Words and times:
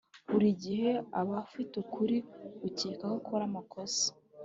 buri 0.31 0.49
gihe 0.63 0.91
aba 1.19 1.33
afite 1.45 1.73
ukuri 1.83 2.17
ukeka 2.67 3.05
ko 3.11 3.15
akora 3.19 3.43
amakosa 3.49 4.07